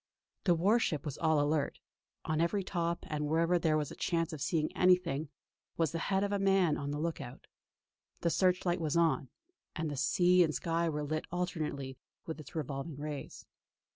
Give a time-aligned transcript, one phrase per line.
[0.45, 1.77] The war ship was all alert;
[2.25, 5.29] on every top, and wherever there was a chance of seeing anything,
[5.77, 7.45] was the head of a man on the look out.
[8.21, 9.29] The search light was on,
[9.75, 13.45] and sea and sky were lit alternately with its revolving rays.